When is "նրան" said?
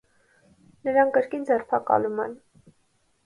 0.87-1.11